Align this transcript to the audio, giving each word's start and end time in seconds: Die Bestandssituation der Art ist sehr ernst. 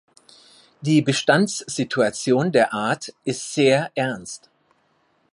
Die 0.81 1.03
Bestandssituation 1.03 2.51
der 2.51 2.73
Art 2.73 3.13
ist 3.23 3.53
sehr 3.53 3.91
ernst. 3.93 4.49